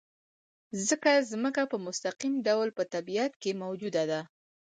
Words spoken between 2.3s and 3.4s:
ډول په طبیعت